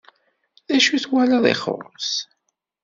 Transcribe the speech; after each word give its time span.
D 0.67 0.69
acu 0.77 0.91
i 0.93 0.99
twalaḍ 1.03 1.45
ixuṣṣ? 1.53 2.11